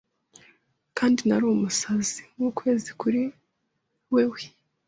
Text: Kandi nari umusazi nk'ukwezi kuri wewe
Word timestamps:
Kandi 0.97 1.19
nari 1.27 1.45
umusazi 1.53 2.21
nk'ukwezi 2.35 2.89
kuri 3.01 3.21
wewe 4.13 4.41